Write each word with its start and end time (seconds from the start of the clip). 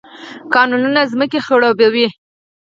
کانالونه 0.53 1.01
ځمکې 1.11 1.39
خړوبوي 1.45 2.07